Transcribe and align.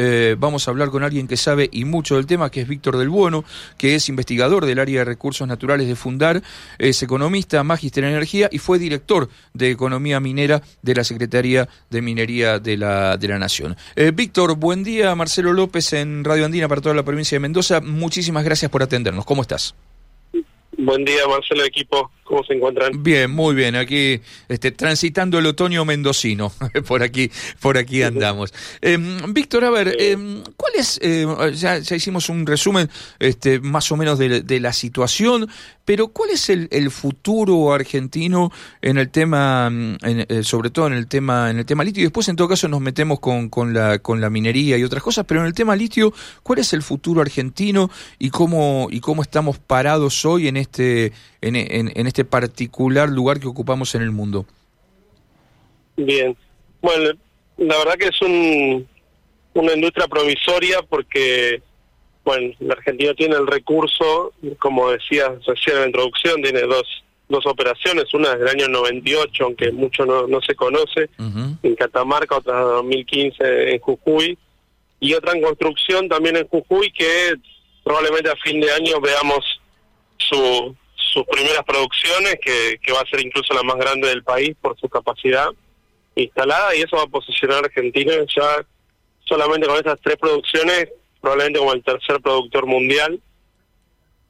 eh, 0.00 0.36
vamos 0.38 0.68
a 0.68 0.70
hablar 0.70 0.90
con 0.90 1.02
alguien 1.02 1.26
que 1.26 1.36
sabe 1.36 1.68
y 1.72 1.84
mucho 1.84 2.14
del 2.14 2.26
tema, 2.26 2.50
que 2.50 2.60
es 2.60 2.68
Víctor 2.68 2.96
del 2.96 3.08
Buono, 3.08 3.44
que 3.76 3.96
es 3.96 4.08
investigador 4.08 4.64
del 4.64 4.78
área 4.78 5.00
de 5.00 5.04
recursos 5.04 5.46
naturales 5.48 5.88
de 5.88 5.96
Fundar, 5.96 6.40
es 6.78 7.02
economista, 7.02 7.64
magíster 7.64 8.04
en 8.04 8.10
energía 8.10 8.48
y 8.52 8.58
fue 8.58 8.78
director 8.78 9.28
de 9.54 9.72
economía 9.72 10.20
minera 10.20 10.62
de 10.82 10.94
la 10.94 11.02
Secretaría 11.02 11.68
de 11.90 12.00
Minería 12.00 12.60
de 12.60 12.76
la, 12.76 13.16
de 13.16 13.26
la 13.26 13.38
Nación. 13.40 13.76
Eh, 13.96 14.12
Víctor, 14.14 14.54
buen 14.54 14.84
día. 14.84 15.16
Marcelo 15.16 15.52
López 15.52 15.92
en 15.92 16.22
Radio 16.22 16.44
Andina 16.44 16.68
para 16.68 16.80
toda 16.80 16.94
la 16.94 17.02
provincia 17.02 17.34
de 17.34 17.40
Mendoza. 17.40 17.80
Muchísimas 17.80 18.44
gracias 18.44 18.70
por 18.70 18.84
atendernos. 18.84 19.24
¿Cómo 19.24 19.42
estás? 19.42 19.74
Buen 20.76 21.04
día, 21.04 21.26
Marcelo, 21.28 21.64
equipo. 21.64 22.08
¿Cómo 22.28 22.44
se 22.44 22.52
encuentran? 22.52 23.02
Bien, 23.02 23.30
muy 23.30 23.54
bien. 23.54 23.74
Aquí, 23.74 24.20
este, 24.48 24.70
transitando 24.70 25.38
el 25.38 25.46
otoño 25.46 25.86
mendocino. 25.86 26.52
por 26.86 27.02
aquí, 27.02 27.30
por 27.58 27.78
aquí 27.78 28.02
andamos. 28.02 28.52
Em, 28.82 29.32
Víctor, 29.32 29.64
a 29.64 29.70
ver, 29.70 29.96
em, 29.98 30.42
¿cuál 30.54 30.72
es? 30.76 31.00
Eh, 31.02 31.26
ya, 31.54 31.78
hicimos 31.78 32.28
un 32.28 32.44
resumen, 32.46 32.90
este, 33.18 33.60
más 33.60 33.90
o 33.92 33.96
menos 33.96 34.18
de, 34.18 34.60
la 34.60 34.72
situación, 34.74 35.48
pero 35.86 36.08
¿cuál 36.08 36.30
es 36.30 36.50
el, 36.50 36.90
futuro 36.90 37.72
argentino 37.72 38.52
en 38.82 38.98
el 38.98 39.08
tema, 39.08 39.70
eh, 40.02 40.42
sobre 40.42 40.68
todo 40.68 40.88
en 40.88 40.94
el 40.94 41.06
tema, 41.06 41.50
en 41.50 41.58
el 41.58 41.64
tema 41.64 41.82
litio? 41.82 42.02
Y 42.02 42.04
después, 42.04 42.28
en 42.28 42.36
todo 42.36 42.48
caso, 42.48 42.68
nos 42.68 42.80
metemos 42.80 43.20
con, 43.20 43.48
con 43.48 43.72
la, 43.72 44.00
con 44.00 44.20
la 44.20 44.28
minería 44.28 44.76
y 44.76 44.84
otras 44.84 45.02
cosas. 45.02 45.24
Pero 45.26 45.40
en 45.40 45.46
el 45.46 45.54
tema 45.54 45.74
litio, 45.76 46.12
¿cuál 46.42 46.58
es 46.58 46.74
el 46.74 46.82
futuro 46.82 47.22
argentino 47.22 47.90
y 48.18 48.28
cómo 48.28 48.88
y 48.90 49.00
cómo 49.00 49.22
estamos 49.22 49.58
parados 49.58 50.26
hoy 50.26 50.48
en 50.48 50.58
este, 50.58 51.12
en, 51.40 51.56
en 51.56 52.06
este 52.06 52.17
este 52.18 52.24
particular 52.24 53.08
lugar 53.08 53.38
que 53.38 53.46
ocupamos 53.46 53.94
en 53.94 54.02
el 54.02 54.10
mundo? 54.10 54.44
Bien, 55.96 56.36
bueno, 56.82 57.12
la 57.56 57.78
verdad 57.78 57.94
que 57.94 58.08
es 58.08 58.20
un, 58.22 58.88
una 59.54 59.72
industria 59.74 60.08
provisoria 60.08 60.82
porque, 60.82 61.62
bueno, 62.24 62.52
la 62.58 62.74
Argentina 62.74 63.14
tiene 63.14 63.36
el 63.36 63.46
recurso, 63.46 64.32
como 64.58 64.90
decía 64.90 65.28
recién 65.46 65.76
en 65.76 65.80
la 65.82 65.86
introducción, 65.86 66.42
tiene 66.42 66.62
dos, 66.62 67.04
dos 67.28 67.46
operaciones, 67.46 68.12
una 68.12 68.30
desde 68.30 68.50
el 68.50 68.62
año 68.62 68.68
98, 68.68 69.44
aunque 69.44 69.70
mucho 69.70 70.04
no, 70.04 70.26
no 70.26 70.40
se 70.40 70.56
conoce, 70.56 71.10
en 71.62 71.76
Catamarca, 71.76 72.38
otra 72.38 72.58
en 72.58 72.64
2015 72.64 73.74
en 73.74 73.78
Jujuy, 73.78 74.36
y 74.98 75.14
otra 75.14 75.34
en 75.34 75.42
construcción 75.42 76.08
también 76.08 76.36
en 76.36 76.48
Jujuy 76.48 76.90
que 76.90 77.34
probablemente 77.84 78.28
a 78.28 78.36
fin 78.42 78.60
de 78.60 78.72
año 78.72 79.00
veamos 79.00 79.60
su, 80.16 80.74
sus 81.12 81.24
primeras 81.26 81.64
producciones, 81.64 82.38
que, 82.42 82.78
que 82.82 82.92
va 82.92 83.00
a 83.00 83.10
ser 83.10 83.24
incluso 83.24 83.54
la 83.54 83.62
más 83.62 83.76
grande 83.76 84.08
del 84.08 84.22
país 84.22 84.56
por 84.60 84.78
su 84.78 84.88
capacidad 84.88 85.48
instalada, 86.14 86.74
y 86.74 86.80
eso 86.80 86.96
va 86.96 87.04
a 87.04 87.08
posicionar 87.08 87.62
a 87.62 87.66
Argentina 87.66 88.12
ya 88.34 88.64
solamente 89.24 89.66
con 89.66 89.76
esas 89.76 89.98
tres 90.02 90.16
producciones, 90.16 90.88
probablemente 91.20 91.58
como 91.58 91.72
el 91.72 91.84
tercer 91.84 92.20
productor 92.20 92.66
mundial. 92.66 93.20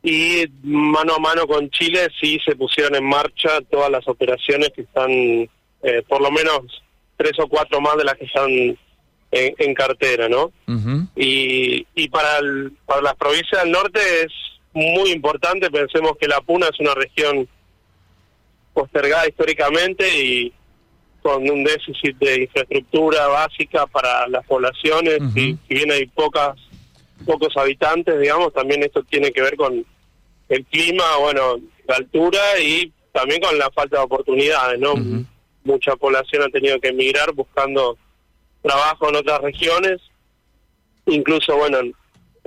Y 0.02 0.44
mano 0.62 1.14
a 1.16 1.18
mano 1.18 1.46
con 1.46 1.70
Chile 1.70 2.08
sí 2.20 2.38
se 2.44 2.54
pusieron 2.54 2.94
en 2.94 3.04
marcha 3.04 3.60
todas 3.70 3.90
las 3.90 4.06
operaciones 4.06 4.70
que 4.74 4.82
están, 4.82 5.10
eh, 5.10 6.02
por 6.08 6.20
lo 6.20 6.30
menos 6.30 6.60
tres 7.16 7.32
o 7.38 7.48
cuatro 7.48 7.80
más 7.80 7.96
de 7.96 8.04
las 8.04 8.14
que 8.14 8.26
están 8.26 8.48
en, 9.30 9.74
cartera, 9.74 10.28
¿no? 10.28 10.52
Y, 11.16 11.86
y 11.94 12.08
para, 12.08 12.38
el, 12.38 12.72
para 12.86 13.02
las 13.02 13.16
provincias 13.16 13.62
del 13.62 13.72
norte 13.72 14.00
es 14.22 14.32
muy 14.72 15.10
importante. 15.10 15.70
Pensemos 15.70 16.12
que 16.20 16.28
la 16.28 16.40
Puna 16.40 16.68
es 16.68 16.78
una 16.80 16.94
región 16.94 17.48
postergada 18.72 19.28
históricamente 19.28 20.06
y 20.24 20.52
con 21.22 21.48
un 21.50 21.64
déficit 21.64 22.16
de 22.18 22.42
infraestructura 22.42 23.26
básica 23.26 23.86
para 23.86 24.28
las 24.28 24.46
poblaciones. 24.46 25.18
y, 25.34 25.58
si 25.68 25.74
bien 25.74 25.90
hay 25.90 26.06
pocas 26.06 26.56
pocos 27.26 27.56
habitantes, 27.56 28.18
digamos, 28.20 28.52
también 28.52 28.82
esto 28.82 29.02
tiene 29.02 29.32
que 29.32 29.42
ver 29.42 29.56
con 29.56 29.84
el 30.48 30.64
clima, 30.66 31.16
bueno, 31.20 31.56
la 31.86 31.96
altura 31.96 32.40
y 32.60 32.92
también 33.12 33.40
con 33.40 33.58
la 33.58 33.70
falta 33.70 33.98
de 33.98 34.04
oportunidades, 34.04 34.78
¿no? 34.78 34.94
Mucha 35.64 35.96
población 35.96 36.44
ha 36.44 36.48
tenido 36.48 36.80
que 36.80 36.88
emigrar 36.88 37.32
buscando 37.32 37.98
trabajo 38.62 39.08
en 39.08 39.16
otras 39.16 39.40
regiones, 39.40 40.00
incluso, 41.06 41.56
bueno, 41.56 41.78
en 41.80 41.94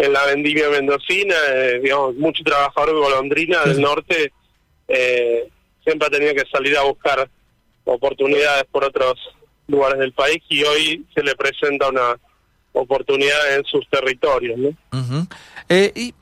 la 0.09 0.25
vendimia 0.25 0.69
mendocina, 0.69 1.35
eh, 1.49 1.79
digamos, 1.81 2.15
mucho 2.15 2.43
trabajador 2.43 2.95
de 2.95 3.01
golondrina 3.01 3.63
del 3.65 3.81
norte 3.81 4.31
eh, 4.87 5.47
siempre 5.83 6.07
ha 6.07 6.11
tenido 6.11 6.33
que 6.33 6.43
salir 6.51 6.77
a 6.77 6.83
buscar 6.83 7.29
oportunidades 7.85 8.65
por 8.71 8.83
otros 8.83 9.15
lugares 9.67 9.99
del 9.99 10.13
país 10.13 10.41
y 10.49 10.63
hoy 10.63 11.05
se 11.13 11.23
le 11.23 11.35
presenta 11.35 11.89
una 11.89 12.17
oportunidad 12.73 13.55
en 13.55 13.63
sus 13.65 13.87
territorios. 13.89 14.57
¿no? 14.59 15.27
Eh, 15.69 15.91
y 15.95 16.13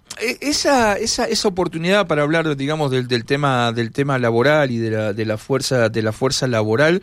esa, 0.42 0.98
esa, 0.98 1.26
esa 1.26 1.48
oportunidad 1.48 2.08
para 2.08 2.24
hablar, 2.24 2.56
digamos, 2.56 2.92
del, 2.92 3.08
del 3.08 3.26
tema 3.26 3.72
del 3.72 3.92
tema 3.92 4.20
laboral 4.20 4.72
y 4.72 4.78
de 4.78 4.92
la, 4.92 5.14
de 5.14 5.26
la 5.26 5.38
fuerza 5.38 5.90
de 5.90 6.02
la 6.02 6.12
fuerza 6.12 6.48
laboral 6.48 7.02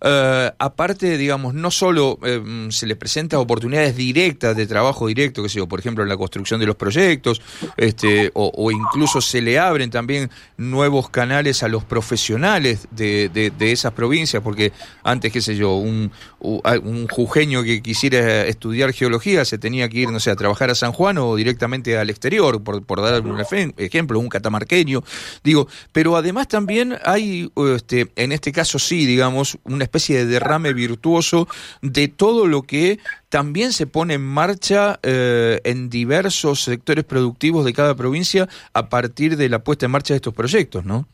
eh, 0.00 0.52
aparte, 0.58 1.16
digamos, 1.18 1.54
no 1.54 1.70
solo 1.70 2.18
eh, 2.22 2.68
se 2.70 2.86
les 2.86 2.96
presenta 2.96 3.38
oportunidades 3.38 3.96
directas 3.96 4.56
de 4.56 4.66
trabajo 4.66 5.06
directo, 5.06 5.42
que 5.42 5.48
sé 5.48 5.58
yo, 5.58 5.66
por 5.66 5.80
ejemplo, 5.80 6.02
en 6.02 6.08
la 6.08 6.16
construcción 6.16 6.60
de 6.60 6.66
los 6.66 6.76
proyectos, 6.76 7.42
este, 7.76 8.30
o, 8.34 8.70
incluso 8.70 9.20
se 9.20 9.40
le 9.40 9.58
abren 9.58 9.90
también 9.90 10.30
nuevos 10.56 11.10
canales 11.10 11.62
a 11.62 11.68
los 11.68 11.84
profesionales 11.84 12.86
de, 12.90 13.28
de, 13.28 13.72
esas 13.72 13.92
provincias, 13.92 14.42
porque 14.42 14.72
antes, 15.02 15.32
qué 15.32 15.40
sé 15.40 15.56
yo, 15.56 15.74
un, 15.76 16.10
un 16.40 17.08
jujeño 17.08 17.62
que 17.62 17.82
quisiera 17.82 18.46
estudiar 18.46 18.92
geología 18.92 19.44
se 19.44 19.58
tenía 19.58 19.88
que 19.88 19.98
ir, 19.98 20.10
no 20.10 20.20
sé, 20.20 20.30
a 20.30 20.36
trabajar 20.36 20.70
a 20.70 20.74
San 20.74 20.92
Juan 20.92 21.18
o 21.18 21.36
directamente 21.36 21.98
al 21.98 22.10
exterior, 22.10 22.62
por, 22.62 22.84
por 22.84 23.02
dar 23.02 23.20
un 23.22 23.42
ejemplo, 23.76 24.18
un 24.18 24.28
catamarqueño. 24.28 25.02
Digo, 25.42 25.68
pero 25.92 26.16
además 26.16 26.48
también 26.48 26.96
hay, 27.04 27.50
este, 27.74 28.10
en 28.16 28.32
este 28.32 28.52
caso 28.52 28.78
sí, 28.78 29.06
digamos, 29.06 29.58
una 29.64 29.87
especie 29.88 30.18
de 30.18 30.26
derrame 30.26 30.72
virtuoso 30.72 31.48
de 31.82 32.08
todo 32.08 32.46
lo 32.46 32.62
que 32.62 32.98
también 33.28 33.72
se 33.72 33.86
pone 33.86 34.14
en 34.14 34.24
marcha 34.24 35.00
eh, 35.02 35.60
en 35.64 35.90
diversos 35.90 36.62
sectores 36.62 37.04
productivos 37.04 37.64
de 37.64 37.72
cada 37.72 37.94
provincia 37.94 38.48
a 38.72 38.88
partir 38.88 39.36
de 39.36 39.48
la 39.48 39.60
puesta 39.60 39.86
en 39.86 39.92
marcha 39.92 40.14
de 40.14 40.16
estos 40.16 40.34
proyectos, 40.34 40.84
¿no? 40.84 41.06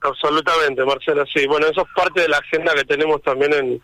Absolutamente, 0.00 0.84
Marcelo, 0.84 1.24
sí. 1.32 1.46
Bueno, 1.46 1.66
eso 1.66 1.80
es 1.80 1.88
parte 1.96 2.20
de 2.20 2.28
la 2.28 2.38
agenda 2.38 2.74
que 2.74 2.84
tenemos 2.84 3.22
también 3.22 3.52
en, 3.54 3.82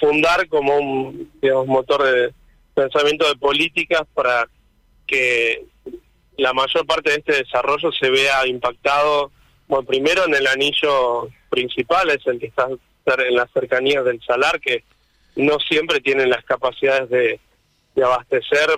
Fundar 0.00 0.48
como 0.48 0.74
un 0.74 1.30
digamos, 1.42 1.66
motor 1.66 2.02
de 2.02 2.32
pensamiento 2.74 3.28
de 3.28 3.36
políticas 3.36 4.04
para 4.14 4.48
que 5.06 5.66
la 6.38 6.54
mayor 6.54 6.86
parte 6.86 7.10
de 7.10 7.16
este 7.16 7.44
desarrollo 7.44 7.92
se 7.92 8.08
vea 8.08 8.46
impactado, 8.46 9.30
bueno, 9.68 9.86
primero 9.86 10.24
en 10.24 10.34
el 10.34 10.46
anillo 10.46 11.28
principal 11.48 12.10
es 12.10 12.26
el 12.26 12.38
que 12.38 12.46
está 12.46 12.68
en 12.68 13.34
las 13.34 13.50
cercanías 13.52 14.04
del 14.04 14.20
salar, 14.22 14.60
que 14.60 14.84
no 15.36 15.58
siempre 15.60 16.00
tienen 16.00 16.30
las 16.30 16.44
capacidades 16.44 17.08
de, 17.10 17.40
abastecer 18.02 18.68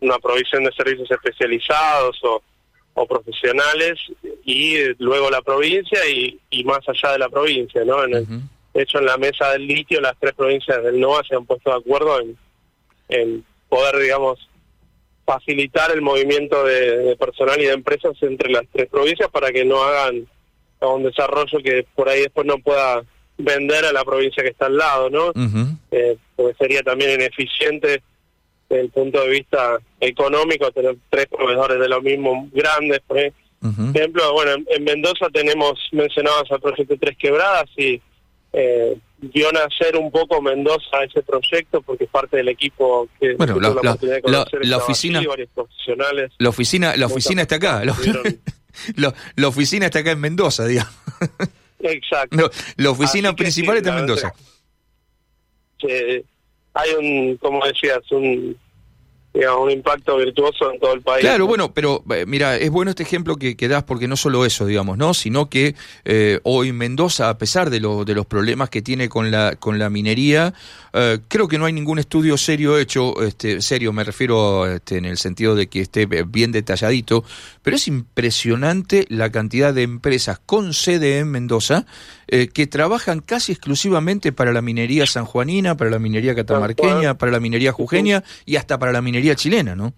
una 0.00 0.18
provisión 0.18 0.64
de 0.64 0.72
servicios 0.72 1.10
especializados 1.10 2.18
o, 2.24 2.42
profesionales, 3.06 3.98
y 4.44 4.76
luego 4.98 5.28
la 5.28 5.42
provincia 5.42 5.98
y, 6.08 6.64
más 6.64 6.80
allá 6.88 7.12
de 7.12 7.18
la 7.18 7.28
provincia, 7.28 7.84
¿no? 7.84 8.04
En 8.04 8.14
el, 8.14 8.26
De 8.72 8.82
hecho, 8.82 8.98
en 8.98 9.06
la 9.06 9.16
mesa 9.16 9.50
del 9.50 9.66
litio, 9.66 10.00
las 10.00 10.16
tres 10.18 10.32
provincias 10.34 10.82
del 10.82 11.00
NOA 11.00 11.24
se 11.24 11.34
han 11.34 11.44
puesto 11.44 11.70
de 11.70 11.76
acuerdo 11.76 12.20
en, 13.08 13.44
poder, 13.68 13.98
digamos, 13.98 14.48
facilitar 15.26 15.90
el 15.90 16.02
movimiento 16.02 16.64
de, 16.64 17.16
personal 17.18 17.60
y 17.60 17.64
de 17.64 17.72
empresas 17.72 18.16
entre 18.20 18.50
las 18.50 18.64
tres 18.72 18.88
provincias 18.88 19.28
para 19.30 19.50
que 19.50 19.64
no 19.64 19.82
hagan 19.82 20.26
un 20.88 21.04
desarrollo 21.04 21.58
que 21.62 21.86
por 21.94 22.08
ahí 22.08 22.22
después 22.22 22.46
no 22.46 22.58
pueda 22.58 23.02
vender 23.38 23.84
a 23.84 23.92
la 23.92 24.04
provincia 24.04 24.42
que 24.42 24.50
está 24.50 24.66
al 24.66 24.76
lado, 24.76 25.10
¿no? 25.10 25.32
Eh, 25.90 26.16
porque 26.36 26.54
sería 26.58 26.82
también 26.82 27.12
ineficiente 27.12 28.02
desde 28.68 28.82
el 28.82 28.90
punto 28.90 29.22
de 29.22 29.30
vista 29.30 29.78
económico 30.00 30.70
tener 30.70 30.96
tres 31.10 31.26
proveedores 31.26 31.78
de 31.78 31.88
lo 31.88 32.00
mismo 32.00 32.48
grandes. 32.52 33.00
Por 33.06 33.18
ejemplo, 33.18 34.32
bueno, 34.32 34.52
en, 34.66 34.84
Mendoza 34.84 35.28
tenemos 35.32 35.78
mencionados 35.92 36.50
al 36.50 36.60
proyecto 36.60 36.96
Tres 36.98 37.16
Quebradas 37.18 37.68
y 37.76 38.00
eh, 38.52 38.96
vio 39.18 39.50
nacer 39.52 39.96
un 39.96 40.10
poco 40.10 40.40
Mendoza 40.40 41.02
ese 41.04 41.22
proyecto 41.22 41.82
porque 41.82 42.04
es 42.04 42.10
parte 42.10 42.36
del 42.36 42.48
equipo 42.48 43.08
que 43.18 43.34
bueno 43.34 43.58
la, 43.58 43.70
la, 43.70 43.98
la, 44.62 44.76
oficina 44.76 45.20
la 46.38 46.48
oficina 46.48 46.96
la 46.96 47.06
oficina 47.06 47.42
está 47.42 47.56
acá 47.56 47.82
la, 49.36 49.48
oficina 49.48 49.86
está 49.86 50.00
acá 50.00 50.12
en 50.12 50.20
Mendoza, 50.20 50.66
digamos. 50.66 50.94
Exacto. 51.80 52.50
la 52.76 52.90
oficina 52.90 53.34
principal 53.34 53.76
está 53.76 53.90
en 53.90 53.96
Mendoza. 53.96 54.34
hay 56.74 56.90
un, 56.98 57.36
como 57.36 57.64
decías, 57.64 58.00
un, 58.10 58.56
digamos, 59.34 59.64
un 59.64 59.70
impacto 59.72 60.16
virtuoso 60.16 60.72
en 60.72 60.78
todo 60.78 60.94
el 60.94 61.02
país. 61.02 61.20
Claro, 61.20 61.48
bueno, 61.48 61.74
pero 61.74 62.04
eh, 62.14 62.24
mira, 62.24 62.56
es 62.56 62.70
bueno 62.70 62.90
este 62.90 63.02
ejemplo 63.02 63.34
que, 63.34 63.56
que, 63.56 63.66
das 63.66 63.82
porque 63.82 64.06
no 64.06 64.16
solo 64.16 64.46
eso, 64.46 64.64
digamos, 64.64 64.96
¿no? 64.96 65.12
Sino 65.12 65.50
que 65.50 65.74
eh, 66.04 66.38
hoy 66.44 66.72
Mendoza, 66.72 67.28
a 67.28 67.36
pesar 67.36 67.68
de, 67.68 67.80
lo, 67.80 68.04
de 68.04 68.14
los 68.14 68.26
problemas 68.26 68.70
que 68.70 68.80
tiene 68.80 69.08
con 69.08 69.32
la, 69.32 69.56
con 69.56 69.80
la 69.80 69.90
minería, 69.90 70.54
eh, 70.92 71.18
creo 71.26 71.48
que 71.48 71.58
no 71.58 71.64
hay 71.64 71.72
ningún 71.72 71.98
estudio 71.98 72.38
serio 72.38 72.78
hecho, 72.78 73.20
este, 73.22 73.60
serio 73.60 73.92
me 73.92 74.04
refiero 74.04 74.66
este, 74.70 74.98
en 74.98 75.04
el 75.04 75.18
sentido 75.18 75.56
de 75.56 75.66
que 75.66 75.80
esté 75.80 76.06
bien 76.06 76.52
detalladito, 76.52 77.24
pero 77.62 77.74
es 77.74 77.88
impresionante 77.88 79.04
la 79.08 79.32
cantidad 79.32 79.74
de 79.74 79.82
empresas 79.82 80.38
con 80.46 80.72
sede 80.74 81.18
en 81.18 81.32
Mendoza 81.32 81.86
eh, 82.26 82.48
que 82.48 82.66
trabajan 82.66 83.20
casi 83.20 83.52
exclusivamente 83.52 84.32
para 84.32 84.52
la 84.52 84.62
minería 84.62 85.06
sanjuanina, 85.06 85.76
para 85.76 85.90
la 85.90 85.98
minería 85.98 86.34
catamarqueña, 86.34 87.18
para 87.18 87.30
la 87.30 87.38
minería 87.38 87.70
jujeña 87.70 88.24
y 88.46 88.56
hasta 88.56 88.78
para 88.78 88.92
la 88.92 89.02
minería 89.02 89.23
chilena, 89.34 89.74
¿no? 89.74 89.92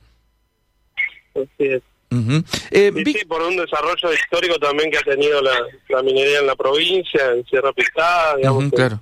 Así 1.35 1.49
es. 1.59 1.83
eh, 2.71 2.93
sí, 3.05 3.25
por 3.27 3.43
un 3.43 3.57
desarrollo 3.57 4.13
histórico 4.13 4.59
también 4.59 4.91
que 4.91 4.99
ha 4.99 5.03
tenido 5.03 5.43
la, 5.43 5.55
la 5.89 6.03
minería 6.03 6.39
en 6.39 6.47
la 6.47 6.55
provincia, 6.55 7.33
en 7.33 7.45
Sierra 7.47 7.73
Pistada, 7.73 8.37
digamos, 8.37 8.71
claro. 8.73 9.01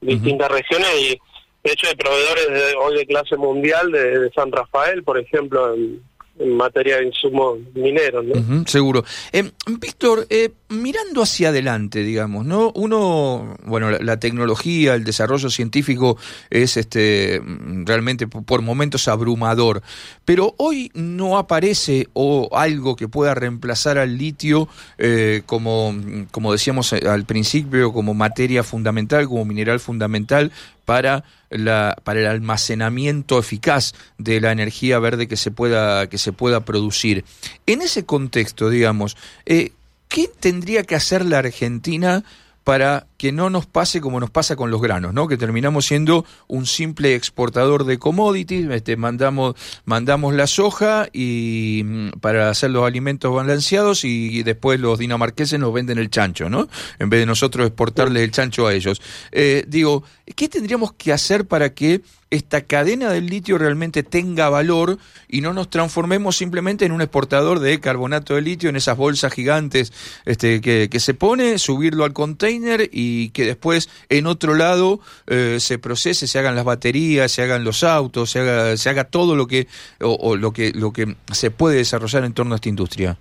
distintas 0.00 0.50
regiones 0.50 0.88
y 0.98 1.20
de 1.62 1.72
hecho 1.72 1.88
hay 1.88 1.96
proveedores 1.96 2.48
de, 2.48 2.74
hoy 2.76 2.96
de 2.96 3.06
clase 3.06 3.36
mundial 3.36 3.92
de, 3.92 4.18
de 4.18 4.30
San 4.30 4.50
Rafael, 4.50 5.04
por 5.04 5.18
ejemplo, 5.18 5.74
en, 5.74 6.02
en 6.38 6.56
materia 6.56 6.98
de 6.98 7.06
insumos 7.06 7.58
mineros. 7.74 8.24
¿no? 8.24 8.64
seguro. 8.66 9.04
Eh, 9.32 9.50
Víctor, 9.66 10.26
eh, 10.30 10.50
mirando 10.68 11.22
hacia 11.22 11.48
adelante, 11.48 12.02
digamos, 12.02 12.44
¿no? 12.44 12.72
Uno, 12.74 13.56
bueno, 13.64 13.90
la, 13.90 14.18
tecnología, 14.18 14.94
el 14.94 15.04
desarrollo 15.04 15.50
científico 15.50 16.16
es 16.50 16.76
este 16.76 17.42
realmente 17.84 18.26
por 18.26 18.62
momentos 18.62 19.08
abrumador, 19.08 19.82
pero 20.24 20.54
hoy 20.58 20.90
no 20.94 21.38
aparece 21.38 22.08
o 22.12 22.48
algo 22.52 22.96
que 22.96 23.08
pueda 23.08 23.34
reemplazar 23.34 23.98
al 23.98 24.18
litio 24.18 24.68
eh, 24.98 25.42
como, 25.46 25.94
como 26.30 26.52
decíamos 26.52 26.92
al 26.92 27.24
principio, 27.24 27.92
como 27.92 28.14
materia 28.14 28.62
fundamental, 28.62 29.26
como 29.26 29.44
mineral 29.44 29.80
fundamental 29.80 30.52
para 30.84 31.24
la 31.50 31.96
para 32.04 32.20
el 32.20 32.26
almacenamiento 32.26 33.38
eficaz 33.38 33.94
de 34.18 34.40
la 34.40 34.52
energía 34.52 34.98
verde 34.98 35.28
que 35.28 35.36
se 35.36 35.50
pueda 35.50 36.08
que 36.08 36.18
se 36.18 36.32
pueda 36.32 36.64
producir. 36.64 37.24
En 37.66 37.82
ese 37.82 38.04
contexto, 38.04 38.70
digamos, 38.70 39.16
eh, 39.46 39.72
¿qué 40.08 40.28
tendría 40.28 40.84
que 40.84 40.94
hacer 40.94 41.24
la 41.24 41.38
Argentina 41.38 42.24
para 42.64 43.07
que 43.18 43.32
no 43.32 43.50
nos 43.50 43.66
pase 43.66 44.00
como 44.00 44.20
nos 44.20 44.30
pasa 44.30 44.54
con 44.54 44.70
los 44.70 44.80
granos, 44.80 45.12
¿no? 45.12 45.26
Que 45.26 45.36
terminamos 45.36 45.86
siendo 45.86 46.24
un 46.46 46.66
simple 46.66 47.16
exportador 47.16 47.84
de 47.84 47.98
commodities, 47.98 48.70
este, 48.70 48.96
mandamos, 48.96 49.56
mandamos 49.84 50.34
la 50.34 50.46
soja 50.46 51.08
y 51.12 51.82
mm, 51.84 52.20
para 52.20 52.48
hacer 52.48 52.70
los 52.70 52.86
alimentos 52.86 53.34
balanceados 53.34 54.04
y, 54.04 54.42
después 54.44 54.78
los 54.78 55.00
dinamarqueses 55.00 55.58
nos 55.58 55.74
venden 55.74 55.98
el 55.98 56.10
chancho, 56.10 56.48
¿no? 56.48 56.68
En 57.00 57.10
vez 57.10 57.20
de 57.20 57.26
nosotros 57.26 57.66
exportarles 57.66 58.22
el 58.22 58.30
chancho 58.30 58.68
a 58.68 58.72
ellos. 58.72 59.02
Eh, 59.32 59.64
digo, 59.66 60.04
¿qué 60.36 60.48
tendríamos 60.48 60.92
que 60.92 61.12
hacer 61.12 61.46
para 61.46 61.74
que 61.74 62.02
esta 62.30 62.60
cadena 62.60 63.10
del 63.10 63.26
litio 63.26 63.58
realmente 63.58 64.02
tenga 64.02 64.50
valor 64.50 64.98
y 65.28 65.40
no 65.40 65.54
nos 65.54 65.70
transformemos 65.70 66.36
simplemente 66.36 66.84
en 66.84 66.92
un 66.92 67.00
exportador 67.00 67.58
de 67.58 67.80
carbonato 67.80 68.34
de 68.34 68.42
litio 68.42 68.68
en 68.68 68.76
esas 68.76 68.98
bolsas 68.98 69.32
gigantes 69.32 69.92
este, 70.26 70.60
que, 70.60 70.88
que 70.90 71.00
se 71.00 71.14
pone, 71.14 71.58
subirlo 71.58 72.04
al 72.04 72.12
container 72.12 72.90
y 72.92 73.07
que 73.32 73.44
después 73.44 73.88
en 74.08 74.26
otro 74.26 74.54
lado 74.54 75.00
eh, 75.26 75.58
se 75.60 75.78
procese, 75.78 76.26
se 76.26 76.38
hagan 76.38 76.56
las 76.56 76.64
baterías, 76.64 77.30
se 77.30 77.42
hagan 77.42 77.64
los 77.64 77.84
autos, 77.84 78.30
se 78.30 78.40
haga, 78.40 78.76
se 78.76 78.90
haga 78.90 79.04
todo 79.04 79.36
lo 79.36 79.46
que, 79.46 79.66
o, 80.00 80.36
lo 80.36 80.52
que 80.52 80.72
lo 80.72 80.92
que 80.92 81.14
se 81.32 81.50
puede 81.50 81.76
desarrollar 81.76 82.24
en 82.24 82.34
torno 82.34 82.54
a 82.54 82.56
esta 82.56 82.68
industria. 82.68 83.16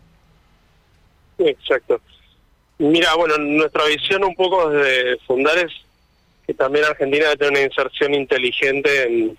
Exacto. 1.37 2.01
Mira, 2.79 3.15
bueno, 3.15 3.37
nuestra 3.37 3.85
visión 3.85 4.23
un 4.23 4.35
poco 4.35 4.69
desde 4.69 5.17
fundar 5.25 5.57
es 5.57 5.71
que 6.45 6.53
también 6.53 6.85
Argentina 6.85 7.25
debe 7.25 7.37
tener 7.37 7.51
una 7.51 7.61
inserción 7.61 8.13
inteligente 8.13 9.03
en, 9.03 9.37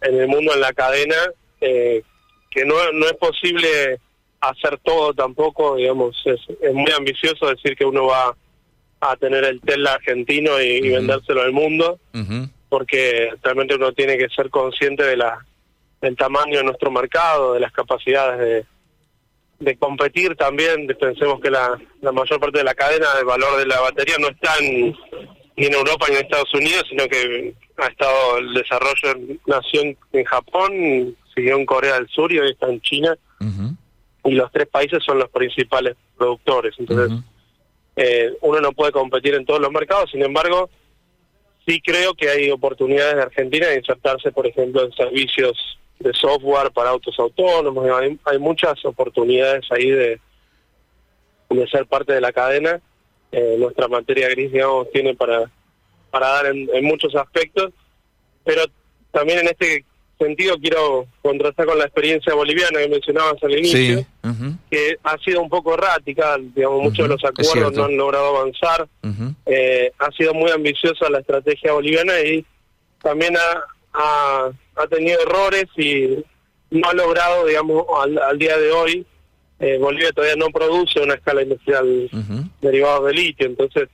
el 0.00 0.28
mundo, 0.28 0.54
en 0.54 0.60
la 0.60 0.72
cadena, 0.72 1.16
eh, 1.60 2.02
que 2.50 2.64
no, 2.64 2.74
no 2.92 3.06
es 3.06 3.14
posible 3.14 3.98
hacer 4.40 4.78
todo 4.78 5.12
tampoco, 5.12 5.76
digamos, 5.76 6.16
es, 6.24 6.40
es 6.60 6.74
muy 6.74 6.90
ambicioso 6.92 7.48
decir 7.48 7.76
que 7.76 7.84
uno 7.84 8.06
va 8.06 8.36
a 9.00 9.16
tener 9.16 9.44
el 9.44 9.60
Tesla 9.60 9.94
argentino 9.94 10.60
y, 10.60 10.88
vendérselo 10.90 11.42
al 11.42 11.52
mundo, 11.52 11.98
porque 12.68 13.30
realmente 13.42 13.74
uno 13.74 13.92
tiene 13.92 14.16
que 14.16 14.28
ser 14.28 14.50
consciente 14.50 15.04
de 15.04 15.16
la 15.16 15.44
del 16.00 16.16
tamaño 16.16 16.58
de 16.58 16.64
nuestro 16.64 16.90
mercado, 16.90 17.54
de 17.54 17.60
las 17.60 17.72
capacidades 17.72 18.38
de, 18.38 18.66
de 19.58 19.76
competir 19.76 20.36
también. 20.36 20.86
Pensemos 21.00 21.40
que 21.40 21.50
la, 21.50 21.78
la 22.00 22.12
mayor 22.12 22.38
parte 22.38 22.58
de 22.58 22.64
la 22.64 22.74
cadena 22.74 23.14
de 23.14 23.24
valor 23.24 23.58
de 23.58 23.66
la 23.66 23.80
batería 23.80 24.16
no 24.18 24.28
está 24.28 24.56
en, 24.58 24.94
ni 25.56 25.66
en 25.66 25.72
Europa 25.74 26.06
ni 26.08 26.16
en 26.16 26.22
Estados 26.22 26.52
Unidos, 26.54 26.84
sino 26.88 27.06
que 27.08 27.54
ha 27.78 27.86
estado 27.86 28.38
el 28.38 28.54
desarrollo, 28.54 29.38
nació 29.46 29.82
en, 30.12 30.24
Japón, 30.24 31.16
siguió 31.34 31.56
en 31.56 31.66
Corea 31.66 31.94
del 31.94 32.08
Sur 32.08 32.32
y 32.32 32.38
hoy 32.38 32.50
está 32.50 32.68
en 32.68 32.80
China. 32.80 33.16
Y 34.24 34.32
los 34.32 34.50
tres 34.50 34.66
países 34.66 35.04
son 35.04 35.18
los 35.20 35.30
principales 35.30 35.96
productores. 36.16 36.74
Entonces, 36.78 37.18
eh, 37.96 38.36
uno 38.42 38.60
no 38.60 38.72
puede 38.72 38.92
competir 38.92 39.34
en 39.34 39.46
todos 39.46 39.60
los 39.60 39.72
mercados, 39.72 40.10
sin 40.10 40.22
embargo, 40.22 40.68
sí 41.66 41.80
creo 41.80 42.14
que 42.14 42.28
hay 42.28 42.50
oportunidades 42.50 43.16
de 43.16 43.22
Argentina 43.22 43.68
de 43.68 43.78
insertarse, 43.78 44.30
por 44.32 44.46
ejemplo, 44.46 44.84
en 44.84 44.92
servicios 44.92 45.78
de 45.98 46.12
software 46.12 46.70
para 46.72 46.90
autos 46.90 47.18
autónomos. 47.18 47.88
Hay, 48.24 48.38
muchas 48.38 48.84
oportunidades 48.84 49.64
ahí 49.70 49.90
de, 49.90 50.20
de 51.50 51.68
ser 51.68 51.86
parte 51.86 52.12
de 52.12 52.20
la 52.20 52.32
cadena. 52.32 52.80
Eh, 53.32 53.56
nuestra 53.58 53.88
materia 53.88 54.28
gris, 54.28 54.52
digamos, 54.52 54.90
tiene 54.92 55.14
para, 55.14 55.50
para 56.10 56.28
dar 56.28 56.46
en, 56.46 56.68
en 56.72 56.84
muchos 56.84 57.14
aspectos, 57.16 57.72
pero 58.44 58.62
también 59.10 59.40
en 59.40 59.46
este 59.48 59.84
sentido 60.18 60.56
quiero 60.58 61.06
contrastar 61.22 61.66
con 61.66 61.78
la 61.78 61.84
experiencia 61.84 62.34
boliviana 62.34 62.80
que 62.80 62.88
mencionabas 62.88 63.42
al 63.42 63.58
inicio, 63.58 64.06
que 64.70 64.96
ha 65.02 65.18
sido 65.18 65.42
un 65.42 65.48
poco 65.48 65.74
errática, 65.74 66.36
digamos, 66.54 66.82
muchos 66.82 67.08
de 67.08 67.14
los 67.14 67.24
acuerdos 67.24 67.72
no 67.74 67.84
han 67.84 67.96
logrado 67.96 68.36
avanzar, 68.36 68.88
eh, 69.46 69.92
ha 69.98 70.10
sido 70.12 70.34
muy 70.34 70.50
ambiciosa 70.50 71.10
la 71.10 71.20
estrategia 71.20 71.72
boliviana 71.72 72.18
y 72.20 72.44
también 73.02 73.34
ha, 73.36 74.50
ha, 74.74 74.86
tenido 74.88 75.20
errores 75.20 75.66
y 75.76 76.24
no 76.70 76.88
ha 76.88 76.94
logrado, 76.94 77.46
digamos, 77.46 77.84
al, 78.00 78.38
día 78.38 78.56
de 78.56 78.70
hoy, 78.70 79.06
eh, 79.60 79.78
Bolivia 79.78 80.12
todavía 80.12 80.36
no 80.36 80.48
produce 80.48 81.00
una 81.00 81.14
escala 81.14 81.42
industrial 81.42 82.10
derivada 82.60 83.00
de 83.00 83.12
litio, 83.12 83.46
entonces 83.46 83.88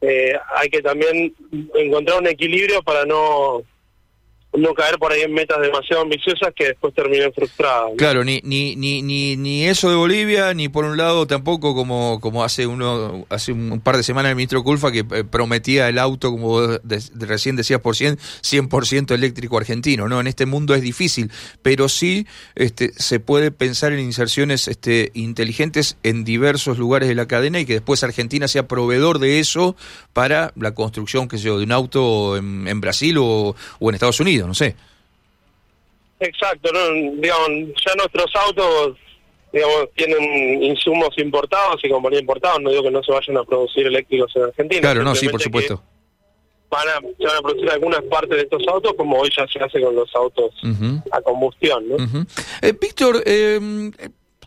eh, 0.00 0.32
hay 0.56 0.68
que 0.70 0.80
también 0.80 1.34
encontrar 1.74 2.20
un 2.20 2.28
equilibrio 2.28 2.82
para 2.82 3.04
no 3.04 3.62
no 4.52 4.74
caer 4.74 4.98
por 4.98 5.12
ahí 5.12 5.22
en 5.22 5.32
metas 5.32 5.60
demasiado 5.60 6.02
ambiciosas 6.02 6.52
que 6.54 6.66
después 6.66 6.92
terminen 6.92 7.32
frustradas. 7.32 7.92
Claro, 7.96 8.24
ni, 8.24 8.40
ni, 8.42 8.74
ni, 8.74 9.00
ni, 9.00 9.36
ni 9.36 9.64
eso 9.66 9.90
de 9.90 9.96
Bolivia, 9.96 10.52
ni 10.54 10.68
por 10.68 10.84
un 10.84 10.96
lado 10.96 11.26
tampoco 11.26 11.74
como, 11.74 12.18
como 12.20 12.42
hace 12.42 12.66
uno 12.66 13.26
hace 13.28 13.52
un 13.52 13.80
par 13.80 13.96
de 13.96 14.02
semanas 14.02 14.30
el 14.30 14.36
ministro 14.36 14.64
Culfa 14.64 14.90
que 14.90 15.04
eh, 15.10 15.24
prometía 15.24 15.88
el 15.88 15.98
auto, 15.98 16.32
como 16.32 16.60
recién 17.14 17.54
decías, 17.54 17.80
por 17.80 17.94
100, 17.94 18.16
100% 18.16 19.14
eléctrico 19.14 19.56
argentino. 19.56 20.08
no 20.08 20.20
En 20.20 20.26
este 20.26 20.46
mundo 20.46 20.74
es 20.74 20.82
difícil, 20.82 21.30
pero 21.62 21.88
sí 21.88 22.26
este, 22.56 22.92
se 22.94 23.20
puede 23.20 23.52
pensar 23.52 23.92
en 23.92 24.00
inserciones 24.00 24.66
este, 24.66 25.12
inteligentes 25.14 25.96
en 26.02 26.24
diversos 26.24 26.76
lugares 26.76 27.08
de 27.08 27.14
la 27.14 27.28
cadena 27.28 27.60
y 27.60 27.66
que 27.66 27.74
después 27.74 28.02
Argentina 28.02 28.48
sea 28.48 28.66
proveedor 28.66 29.20
de 29.20 29.38
eso 29.38 29.76
para 30.12 30.52
la 30.56 30.74
construcción, 30.74 31.28
qué 31.28 31.38
sé 31.38 31.44
yo, 31.44 31.58
de 31.58 31.64
un 31.64 31.72
auto 31.72 32.36
en, 32.36 32.66
en 32.66 32.80
Brasil 32.80 33.16
o, 33.18 33.54
o 33.78 33.88
en 33.88 33.94
Estados 33.94 34.18
Unidos 34.18 34.39
no 34.46 34.54
sé. 34.54 34.76
Exacto, 36.20 36.70
¿no? 36.72 37.20
digamos, 37.20 37.48
ya 37.84 37.94
nuestros 37.94 38.30
autos 38.36 38.96
digamos, 39.52 39.88
tienen 39.96 40.62
insumos 40.62 41.10
importados 41.18 41.80
y 41.82 41.88
compañías 41.88 42.22
importados, 42.22 42.60
no 42.60 42.70
digo 42.70 42.82
que 42.84 42.90
no 42.90 43.02
se 43.02 43.12
vayan 43.12 43.38
a 43.38 43.44
producir 43.44 43.86
eléctricos 43.86 44.34
en 44.36 44.42
Argentina. 44.42 44.80
Claro, 44.80 45.02
no, 45.02 45.14
sí, 45.14 45.28
por 45.28 45.40
supuesto. 45.40 45.82
Van 46.70 46.86
a, 46.88 47.00
se 47.00 47.26
van 47.26 47.36
a 47.36 47.40
producir 47.42 47.70
algunas 47.70 48.02
partes 48.02 48.30
de 48.30 48.42
estos 48.42 48.62
autos 48.68 48.94
como 48.96 49.18
hoy 49.18 49.28
ya 49.36 49.44
se 49.48 49.58
hace 49.58 49.80
con 49.80 49.94
los 49.94 50.14
autos 50.14 50.54
a 51.10 51.20
combustión. 51.22 51.88
¿no? 51.88 52.26
Eh, 52.62 52.74
Víctor, 52.80 53.22
eh, 53.26 53.90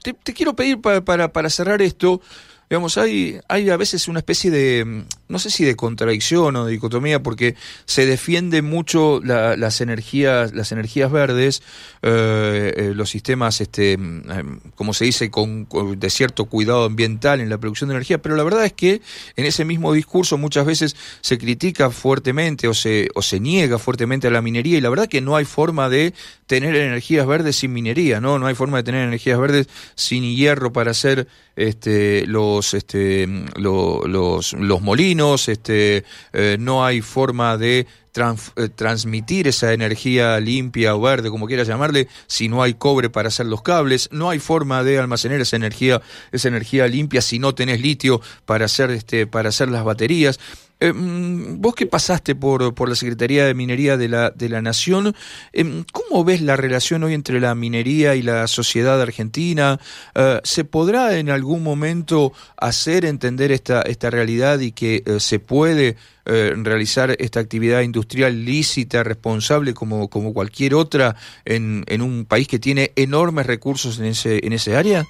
te, 0.02 0.34
quiero 0.34 0.54
pedir 0.54 0.80
para, 0.80 1.04
para, 1.04 1.34
para 1.34 1.50
cerrar 1.50 1.82
esto, 1.82 2.22
digamos, 2.70 2.98
hay, 2.98 3.40
hay 3.48 3.70
a 3.70 3.78
veces 3.78 4.08
una 4.08 4.20
especie 4.20 4.52
de 4.52 5.06
no 5.34 5.40
sé 5.40 5.50
si 5.50 5.66
de 5.66 5.76
contradicción 5.76 6.56
o 6.56 6.66
de 6.66 6.74
dicotomía, 6.74 7.24
porque 7.24 7.56
se 7.86 8.06
defiende 8.06 8.62
mucho 8.62 9.20
las 9.20 9.82
energías, 9.82 10.54
las 10.54 10.72
energías 10.72 11.12
verdes, 11.12 11.64
eh, 12.04 12.72
eh, 12.78 12.92
los 12.96 13.10
sistemas, 13.10 13.60
este, 13.60 13.98
mm, 13.98 14.74
como 14.76 14.94
se 14.94 15.06
dice, 15.06 15.32
con, 15.32 15.68
de 15.98 16.10
cierto 16.12 16.46
cuidado 16.46 16.86
ambiental 16.86 17.42
en 17.42 17.50
la 17.50 17.58
producción 17.58 17.90
de 17.90 17.96
energía, 17.96 18.22
pero 18.22 18.36
la 18.36 18.44
verdad 18.44 18.64
es 18.64 18.74
que 18.74 19.02
en 19.36 19.46
ese 19.46 19.66
mismo 19.66 19.92
discurso 19.92 20.38
muchas 20.38 20.68
veces 20.68 20.96
se 21.22 21.40
critica 21.40 21.90
fuertemente 21.90 22.68
o 22.68 22.76
se, 22.76 23.10
o 23.16 23.24
se 23.24 23.40
niega 23.40 23.80
fuertemente 23.80 24.28
a 24.28 24.32
la 24.32 24.44
minería 24.44 24.78
y 24.78 24.82
la 24.82 24.90
verdad 24.92 25.08
que 25.08 25.20
no 25.20 25.36
hay 25.36 25.46
forma 25.46 25.90
de 25.90 26.14
tener 26.46 26.76
energías 26.76 27.26
verdes 27.26 27.56
sin 27.56 27.74
minería, 27.74 28.22
¿no? 28.22 28.38
No 28.38 28.46
hay 28.46 28.54
forma 28.54 28.78
de 28.78 28.84
tener 28.84 29.08
energías 29.08 29.40
verdes 29.40 29.68
sin 29.96 30.24
hierro 30.36 30.72
para 30.72 30.92
hacer 30.92 31.28
este, 31.56 32.28
los, 32.28 32.63
este, 32.74 33.28
los, 33.56 34.54
los, 34.54 34.82
molinos, 34.82 35.50
este, 35.50 36.04
eh, 36.32 36.58
no 36.60 36.86
hay 36.86 37.02
forma 37.02 37.58
de 37.58 37.88
eh, 38.16 38.70
transmitir 38.70 39.48
esa 39.48 39.74
energía 39.74 40.40
limpia 40.40 40.96
o 40.96 41.02
verde, 41.02 41.32
como 41.32 41.48
quiera 41.48 41.64
llamarle, 41.64 42.08
si 42.28 42.48
no 42.48 42.62
hay 42.62 42.76
cobre 42.76 43.10
para 43.10 43.30
hacer 43.30 43.48
los 43.48 43.64
cables, 43.64 44.08
no 44.12 44.30
hay 44.30 44.38
forma 44.38 44.84
de 44.84 45.00
almacenar 45.00 45.42
esa 45.42 45.56
energía, 45.56 46.00
esa 46.32 46.48
energía 46.48 46.88
limpia 46.88 47.22
si 47.22 47.40
no 47.40 47.56
tenés 47.56 47.82
litio 47.82 48.22
para 48.46 48.66
hacer, 48.66 48.92
este, 48.92 49.26
para 49.26 49.50
hacer 49.50 49.70
las 49.70 49.84
baterías. 49.84 50.40
Eh, 50.84 50.92
mm, 50.92 51.62
vos 51.62 51.76
que 51.76 51.86
pasaste 51.86 52.36
por, 52.36 52.76
por 52.76 52.90
la 52.90 52.96
Secretaría 52.96 53.46
de 53.46 53.54
Minería 53.54 53.96
de 53.96 54.10
la, 54.10 54.32
de 54.32 54.50
la 54.50 54.62
Nación, 54.62 55.16
eh, 55.54 55.84
¿cómo 55.94 56.26
ves 56.26 56.42
la 56.42 56.58
relación 56.58 57.04
hoy 57.04 57.14
entre 57.14 57.40
la 57.40 57.56
minería 57.56 58.16
y 58.16 58.22
la 58.22 58.48
sociedad 58.48 59.02
argentina? 59.02 59.80
Eh, 60.14 60.42
¿Se 60.44 60.66
podrá 60.66 61.18
en 61.18 61.30
algún 61.30 61.64
momento 61.64 62.34
hacer 62.58 63.06
entender 63.06 63.54
esta, 63.54 63.82
esta 63.84 64.10
realidad 64.10 64.60
y 64.60 64.74
que 64.74 65.04
se 65.20 65.40
puede 65.40 65.96
realizar 66.26 67.18
esta 67.20 67.42
actividad 67.42 67.82
industrial 67.82 68.03
lícita, 68.30 69.04
responsable 69.04 69.74
como, 69.74 70.10
como 70.10 70.34
cualquier 70.34 70.76
otra 70.76 71.16
en, 71.46 71.84
en 71.88 72.02
un 72.02 72.26
país 72.26 72.48
que 72.48 72.60
tiene 72.60 72.92
enormes 72.96 73.46
recursos 73.46 74.00
en 74.00 74.06
ese, 74.06 74.46
en 74.46 74.54
ese 74.54 74.76
área? 74.76 75.06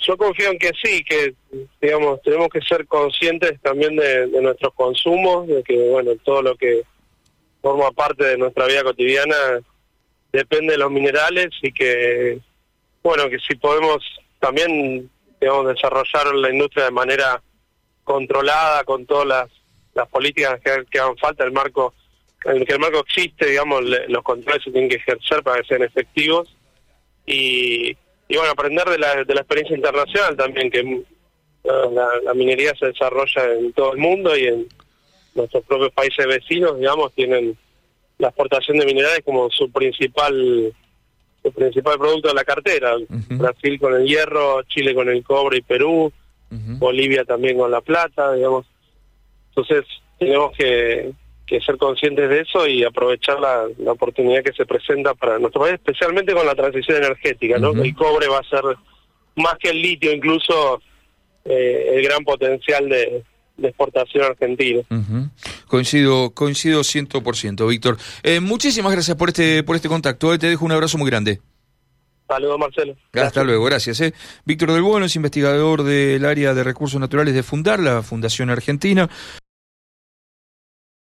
yo 0.00 0.16
confío 0.16 0.50
en 0.50 0.58
que 0.58 0.70
sí, 0.82 1.04
que 1.04 1.34
digamos 1.80 2.20
tenemos 2.22 2.48
que 2.48 2.60
ser 2.62 2.86
conscientes 2.86 3.60
también 3.62 3.96
de, 3.96 4.26
nuestros 4.40 4.74
consumos, 4.74 5.46
de 5.46 5.62
que 5.62 5.76
bueno 5.88 6.12
todo 6.24 6.42
lo 6.42 6.56
que 6.56 6.82
forma 7.62 7.90
parte 7.92 8.24
de 8.24 8.38
nuestra 8.38 8.66
vida 8.66 8.82
cotidiana 8.82 9.36
depende 10.32 10.72
de 10.72 10.78
los 10.78 10.90
minerales 10.90 11.48
y 11.62 11.72
que 11.72 12.38
bueno 13.02 13.28
que 13.28 13.38
si 13.38 13.54
podemos 13.56 13.98
también 14.40 15.10
digamos 15.40 15.68
desarrollar 15.68 16.34
la 16.34 16.50
industria 16.50 16.84
de 16.84 16.90
manera 16.90 17.42
controlada 18.02 18.84
con 18.84 19.06
todas 19.06 19.26
las, 19.26 19.50
las 19.94 20.08
políticas 20.08 20.60
que, 20.60 20.84
que 20.90 20.98
hagan 20.98 21.16
falta, 21.16 21.44
el 21.44 21.52
marco 21.52 21.94
en 22.44 22.64
que 22.64 22.74
el 22.74 22.78
marco 22.78 23.00
existe, 23.00 23.46
digamos 23.46 23.82
los 24.08 24.22
controles 24.22 24.62
se 24.62 24.70
tienen 24.70 24.90
que 24.90 24.96
ejercer 24.96 25.42
para 25.42 25.62
que 25.62 25.68
sean 25.68 25.82
efectivos 25.82 26.54
y 27.24 27.96
y 28.28 28.36
bueno, 28.36 28.52
aprender 28.52 28.88
de 28.88 28.98
la, 28.98 29.24
de 29.24 29.34
la 29.34 29.42
experiencia 29.42 29.76
internacional 29.76 30.36
también, 30.36 30.70
que 30.70 30.82
mm, 30.82 31.02
la, 32.24 32.34
minería 32.34 32.74
se 32.78 32.86
desarrolla 32.86 33.52
en 33.54 33.72
todo 33.72 33.92
el 33.92 33.98
mundo 33.98 34.36
y 34.36 34.46
en 34.46 34.66
nuestros 35.34 35.64
propios 35.64 35.92
países 35.92 36.26
vecinos, 36.26 36.78
digamos, 36.78 37.12
tienen 37.14 37.56
la 38.18 38.28
exportación 38.28 38.78
de 38.78 38.86
minerales 38.86 39.22
como 39.24 39.50
su 39.50 39.70
principal 39.70 40.72
su 41.42 41.52
principal 41.52 41.98
producto 41.98 42.28
de 42.28 42.34
la 42.34 42.44
cartera. 42.44 42.96
Brasil 43.08 43.78
con 43.78 43.94
el 43.94 44.06
hierro, 44.06 44.62
Chile 44.62 44.94
con 44.94 45.10
el 45.10 45.22
cobre 45.22 45.58
y 45.58 45.62
Perú, 45.62 46.10
Bolivia 46.50 47.24
también 47.24 47.58
con 47.58 47.70
la 47.70 47.82
plata, 47.82 48.32
digamos. 48.32 48.64
Entonces, 49.56 49.84
tenemos 50.18 50.52
que, 50.56 51.12
que 51.46 51.60
ser 51.60 51.76
conscientes 51.76 52.28
de 52.28 52.40
eso 52.40 52.66
y 52.66 52.84
aprovechar 52.84 53.38
la, 53.40 53.66
oportunidad 53.90 54.42
que 54.42 54.52
se 54.52 54.66
presenta 54.66 55.14
para 55.14 55.38
nuestro 55.38 55.62
país, 55.62 55.74
especialmente 55.74 56.32
con 56.32 56.46
la 56.46 56.54
transición 56.54 56.98
energética, 56.98 57.58
¿no? 57.58 57.70
El 57.72 57.94
cobre 57.94 58.28
va 58.28 58.38
a 58.38 58.48
ser 58.48 58.62
más 59.36 59.54
que 59.58 59.70
el 59.70 59.82
litio, 59.82 60.12
incluso 60.12 60.80
eh, 61.44 61.92
el 61.94 62.04
gran 62.04 62.24
potencial 62.24 62.88
de, 62.88 63.22
exportación 63.62 64.24
argentina. 64.24 64.82
Coincido, 65.68 66.30
coincido 66.30 66.80
100%, 66.80 67.68
Víctor. 67.68 67.98
Eh, 68.22 68.40
muchísimas 68.40 68.92
gracias 68.92 69.16
por 69.16 69.28
este, 69.28 69.62
por 69.62 69.76
este 69.76 69.88
contacto. 69.88 70.34
Eh. 70.34 70.38
Te 70.38 70.48
dejo 70.48 70.64
un 70.64 70.72
abrazo 70.72 70.98
muy 70.98 71.08
grande. 71.08 71.40
Saludos, 72.26 72.58
Marcelo. 72.58 72.96
Hasta 73.12 73.44
luego, 73.44 73.64
gracias. 73.64 74.00
Eh. 74.00 74.12
Víctor 74.44 74.72
del 74.72 74.82
Bueno 74.82 75.06
es 75.06 75.14
investigador 75.14 75.84
del 75.84 76.24
área 76.24 76.52
de 76.54 76.64
recursos 76.64 76.98
naturales 76.98 77.34
de 77.34 77.42
Fundar, 77.42 77.78
la 77.78 78.02
Fundación 78.02 78.50
Argentina. 78.50 79.08